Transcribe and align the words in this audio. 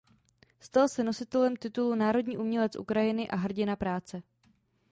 Stal 0.59 0.87
se 0.89 1.03
nositelem 1.03 1.55
titulu 1.55 1.95
Národní 1.95 2.37
umělec 2.37 2.75
Ukrajiny 2.75 3.27
a 3.27 3.35
Hrdina 3.35 3.75
práce. 3.75 4.21